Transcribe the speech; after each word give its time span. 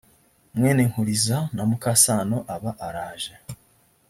mwene 0.55 0.81
nkuliza 0.89 1.37
na 1.55 1.63
mukasano 1.69 2.37
aba 2.55 2.71
araje 2.87 3.33